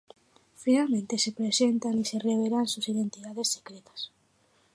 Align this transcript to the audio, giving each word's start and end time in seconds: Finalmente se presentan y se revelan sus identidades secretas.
Finalmente 0.55 1.19
se 1.19 1.31
presentan 1.31 1.99
y 1.99 2.05
se 2.05 2.17
revelan 2.17 2.67
sus 2.67 2.89
identidades 2.89 3.49
secretas. 3.51 4.11